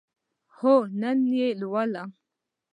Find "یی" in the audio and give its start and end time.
1.33-1.49